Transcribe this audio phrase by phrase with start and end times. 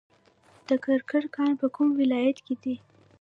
[0.67, 2.75] د کرکر کان په کوم ولایت کې دی؟